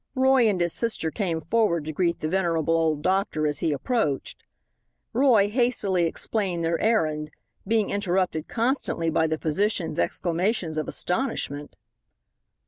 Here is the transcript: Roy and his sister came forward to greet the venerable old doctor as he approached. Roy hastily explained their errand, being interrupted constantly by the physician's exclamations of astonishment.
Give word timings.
Roy 0.15 0.47
and 0.49 0.59
his 0.59 0.73
sister 0.73 1.11
came 1.11 1.39
forward 1.39 1.85
to 1.85 1.91
greet 1.91 2.21
the 2.21 2.27
venerable 2.27 2.73
old 2.73 3.03
doctor 3.03 3.45
as 3.45 3.59
he 3.59 3.71
approached. 3.71 4.43
Roy 5.13 5.47
hastily 5.47 6.05
explained 6.07 6.63
their 6.65 6.79
errand, 6.79 7.29
being 7.67 7.91
interrupted 7.91 8.47
constantly 8.47 9.11
by 9.11 9.27
the 9.27 9.37
physician's 9.37 9.99
exclamations 9.99 10.79
of 10.79 10.87
astonishment. 10.87 11.75